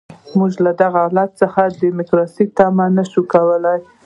[0.37, 3.79] موږ له دغسې حالت څخه د ډیموکراسۍ تمه نه شو کولای.